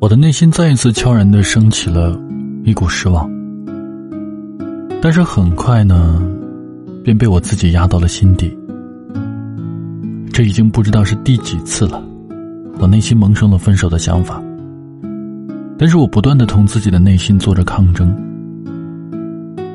[0.00, 2.18] 我的内心再一次悄然的升起了
[2.64, 3.30] 一股失望，
[5.02, 6.18] 但是很快呢，
[7.04, 8.56] 便被我自己压到了心底。
[10.32, 12.02] 这已经不知道是第几次了，
[12.78, 14.42] 我内心萌生了分手的想法，
[15.76, 18.10] 但是我不断的同自己的内心做着抗争，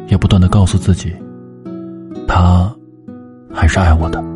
[0.08, 1.14] 也不断的告诉自己，
[2.28, 2.76] 他
[3.54, 4.35] 还是爱我的。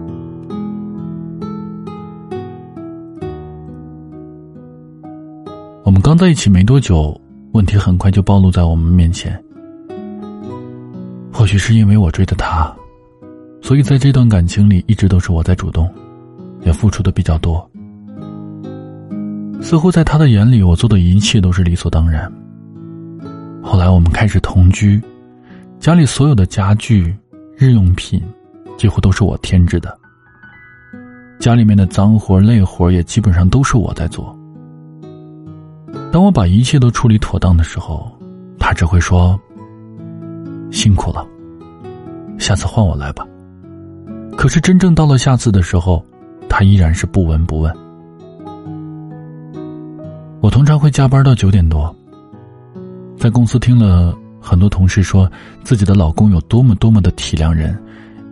[5.90, 7.20] 我们刚在一起没多久，
[7.54, 9.44] 问题很快就暴露在我们面前。
[11.34, 12.72] 或许是因为我追的他，
[13.60, 15.92] 所以在这段感情里一直都是我在主动，
[16.62, 17.68] 也付出的比较多。
[19.64, 22.32] 似乎在他的眼里，我做的一切都是理所当然。
[23.60, 25.02] 后来我们开始同居，
[25.80, 27.18] 家里所有的家具、
[27.58, 28.22] 日用品，
[28.78, 30.00] 几乎都是我添置的。
[31.40, 34.39] 家里面的脏活累活也基本上都是我在做。
[36.12, 38.12] 当我把一切都处理妥当的时候，
[38.58, 39.40] 他只会说
[40.72, 41.26] ：“辛苦了，
[42.40, 43.26] 下次换我来吧。”
[44.36, 46.04] 可是真正到了下次的时候，
[46.48, 47.76] 他依然是不闻不问。
[50.42, 51.94] 我通常会加班到九点多，
[53.18, 55.30] 在公司听了很多同事说
[55.64, 57.78] 自己的老公有多么多么的体谅人，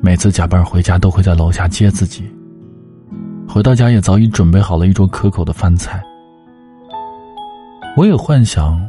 [0.02, 2.24] 每次加班回家都会在楼下接自己，
[3.48, 6.02] 回到家也早已准备好了一桌可口的饭菜。
[7.98, 8.80] 我也幻想，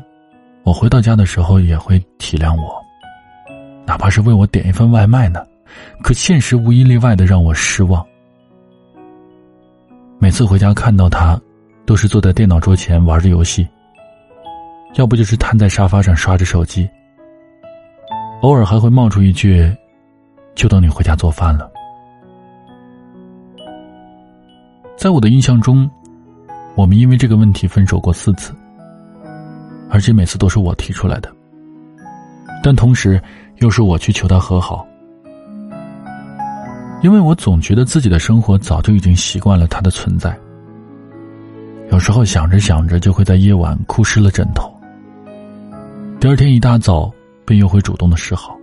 [0.64, 2.78] 我回到家的时候也会体谅我，
[3.86, 5.42] 哪怕是为我点一份外卖呢。
[6.02, 8.06] 可现实无一例外的让我失望。
[10.18, 11.40] 每次回家看到他，
[11.86, 13.66] 都是坐在电脑桌前玩着游戏，
[14.96, 16.86] 要不就是瘫在沙发上刷着手机。
[18.42, 19.74] 偶尔还会冒出一句
[20.54, 21.70] ：“就等你回家做饭了。”
[24.98, 25.90] 在我的印象中，
[26.74, 28.54] 我们因为这个问题分手过四次。
[29.90, 31.32] 而且每次都是我提出来的，
[32.62, 33.20] 但同时
[33.56, 34.86] 又是我去求他和好，
[37.02, 40.38] 因为我总觉得自己的生活早就已经习惯了他的存在。
[41.90, 44.70] 有时候想着想着，就会在夜晚哭湿了枕头。
[46.20, 47.10] 第二天一大早，
[47.46, 48.54] 便又会主动的示好。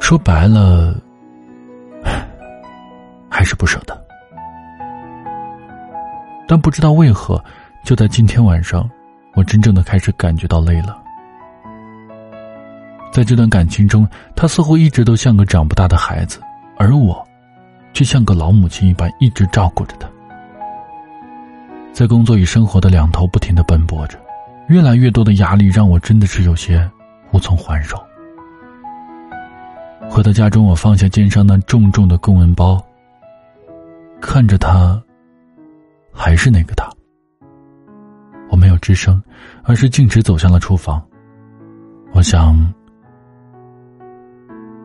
[0.00, 1.00] 说白了，
[3.30, 3.96] 还是不舍得。
[6.48, 7.42] 但不知道为何，
[7.84, 8.90] 就在今天晚上。
[9.34, 10.96] 我真正的开始感觉到累了，
[13.12, 16.40] 在这段感情中，他似乎一直都像个长不大的孩子，
[16.78, 17.26] 而我，
[17.92, 20.08] 却像个老母亲一般一直照顾着他。
[21.92, 24.18] 在工作与生活的两头不停的奔波着，
[24.68, 26.88] 越来越多的压力让我真的是有些
[27.32, 28.00] 无从还手。
[30.08, 32.80] 回到家中，我放下肩上那重重的公文包，
[34.20, 35.02] 看着他，
[36.12, 36.93] 还是那个他。
[38.84, 39.20] 之声，
[39.62, 41.02] 而是径直走向了厨房。
[42.12, 42.54] 我想，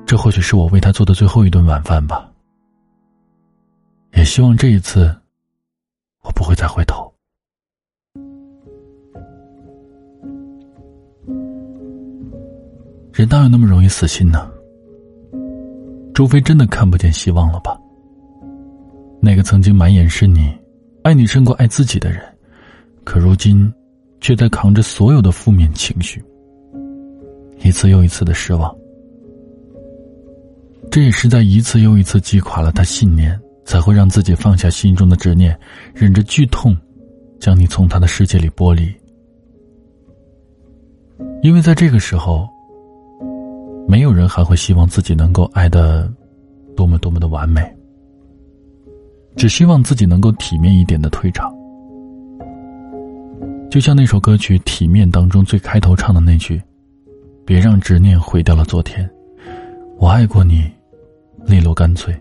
[0.06, 2.32] 这或许是我为他做的最后一顿晚饭吧。
[4.14, 5.14] 也希望这一次，
[6.24, 7.14] 我不会再回头。
[13.12, 14.50] 人哪有那么容易死心呢？
[16.14, 17.78] 除非真的看不见希望了吧？
[19.22, 20.58] 那个曾经满眼是你，
[21.04, 22.24] 爱你胜过爱自己的人。
[23.04, 23.70] 可如今，
[24.22, 26.24] 却在扛着所有的负面情绪，
[27.64, 28.76] 一次又一次的失望。
[30.92, 35.58] 这也是在一次又一次击垮了他信念，才会让自己放下心中的执念，
[35.94, 36.76] 忍着剧痛，
[37.40, 38.92] 将你从他的世界里剥离。
[41.44, 42.48] 因为在这个时候，
[43.88, 46.12] 没有人还会希望自己能够爱的
[46.76, 47.62] 多么多么的完美，
[49.36, 51.54] 只希望自己能够体面一点的退场。
[53.70, 56.60] 就像那首歌曲《体面》当中最开头唱的那句
[57.46, 59.08] ：“别让执念毁掉了昨天，
[60.00, 60.64] 我爱过你，
[61.46, 62.12] 利落干脆。”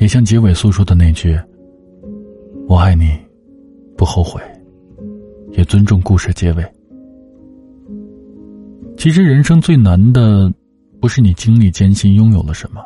[0.00, 1.38] 也像结尾诉说的那句
[2.68, 3.10] ：“我爱你，
[3.98, 4.40] 不后悔，
[5.52, 6.64] 也尊重故事结尾。”
[8.96, 10.50] 其实人生最难的，
[11.00, 12.80] 不是你经历艰辛拥有了什么，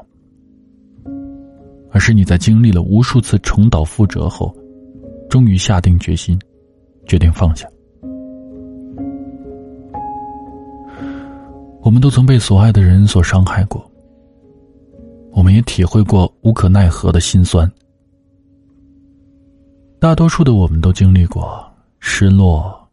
[1.93, 4.53] 而是你在经历了无数次重蹈覆辙后。
[5.33, 6.39] 终于下定决心，
[7.07, 7.67] 决定放下。
[11.81, 13.91] 我们都曾被所爱的人所伤害过，
[15.31, 17.67] 我们也体会过无可奈何的心酸。
[19.99, 21.67] 大多数的我们都经历过
[21.99, 22.87] 失落、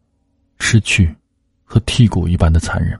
[0.58, 1.14] 失去
[1.62, 2.98] 和剔骨一般的残忍。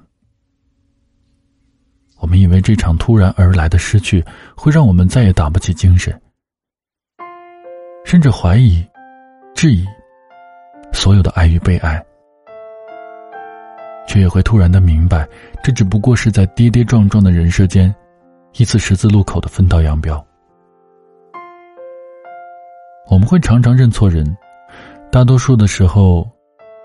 [2.19, 4.23] 我们以为这场突然而来的失去
[4.55, 6.15] 会让我们再也打不起精神，
[8.05, 8.85] 甚至怀疑。
[9.61, 9.87] 质疑
[10.91, 12.03] 所有的爱与被爱，
[14.09, 15.29] 却也会突然的明白，
[15.63, 17.95] 这只不过是在跌跌撞撞的人世间，
[18.57, 20.27] 一次十字路口的分道扬镳。
[23.11, 24.35] 我们会常常认错人，
[25.13, 26.27] 大多数的时候，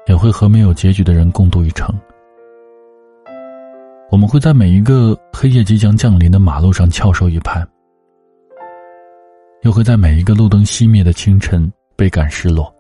[0.08, 1.98] 也会和没有结局的人共度一程。
[4.12, 7.66] 我们会在每一个黑夜即将降临的马路上翘首以盼，
[9.62, 12.74] 又会在每一个路灯熄灭的清晨倍感失落。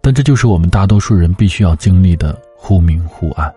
[0.00, 3.52] 但这就是我们大多数人必须要经历的忽明忽暗。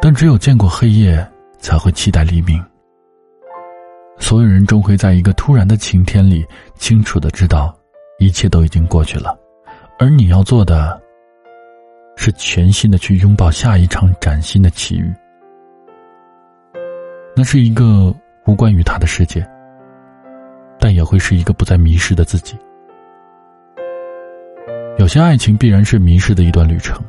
[0.00, 1.26] 但只有见过黑夜，
[1.58, 2.62] 才会期待黎明。
[4.18, 7.74] 所有人终会在一个突然的晴天里，清楚的知道，
[8.18, 9.38] 一切都已经过去了，
[9.98, 11.00] 而你要做的。
[12.16, 15.12] 是全新的去拥抱下一场崭新的奇遇。
[17.34, 18.14] 那是一个
[18.46, 19.44] 无关于他的世界，
[20.84, 22.54] 但也会是一个不再迷失的自己。
[24.98, 27.02] 有些爱情必然是迷失的一段旅程，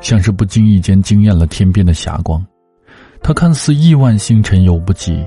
[0.00, 2.46] 像是不经意间惊艳了天边的霞光，
[3.20, 5.26] 它看似亿万星辰有不及，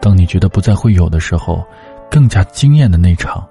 [0.00, 1.62] 当你觉得不再会有的时候，
[2.10, 3.46] 更加惊艳的那场，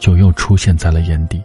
[0.00, 1.40] 就又出现在了眼底。